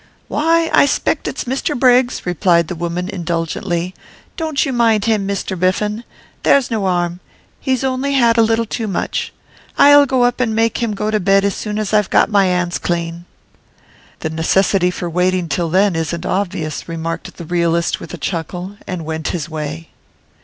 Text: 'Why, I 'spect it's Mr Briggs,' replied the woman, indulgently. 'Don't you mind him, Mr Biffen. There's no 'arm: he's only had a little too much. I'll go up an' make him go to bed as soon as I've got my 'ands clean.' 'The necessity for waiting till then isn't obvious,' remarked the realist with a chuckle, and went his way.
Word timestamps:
'Why, 0.29 0.71
I 0.73 0.87
'spect 0.87 1.27
it's 1.27 1.43
Mr 1.43 1.77
Briggs,' 1.79 2.25
replied 2.25 2.69
the 2.69 2.75
woman, 2.75 3.07
indulgently. 3.07 3.93
'Don't 4.35 4.65
you 4.65 4.73
mind 4.73 5.05
him, 5.05 5.27
Mr 5.27 5.55
Biffen. 5.55 6.03
There's 6.41 6.71
no 6.71 6.87
'arm: 6.87 7.19
he's 7.59 7.83
only 7.83 8.13
had 8.13 8.35
a 8.35 8.41
little 8.41 8.65
too 8.65 8.87
much. 8.87 9.31
I'll 9.77 10.07
go 10.07 10.23
up 10.23 10.41
an' 10.41 10.55
make 10.55 10.79
him 10.79 10.95
go 10.95 11.11
to 11.11 11.19
bed 11.19 11.45
as 11.45 11.53
soon 11.53 11.77
as 11.77 11.93
I've 11.93 12.09
got 12.09 12.31
my 12.31 12.47
'ands 12.47 12.79
clean.' 12.79 13.25
'The 14.21 14.31
necessity 14.31 14.89
for 14.89 15.07
waiting 15.07 15.47
till 15.47 15.69
then 15.69 15.95
isn't 15.95 16.25
obvious,' 16.25 16.89
remarked 16.89 17.37
the 17.37 17.45
realist 17.45 17.99
with 17.99 18.11
a 18.11 18.17
chuckle, 18.17 18.77
and 18.87 19.05
went 19.05 19.27
his 19.27 19.49
way. 19.49 19.91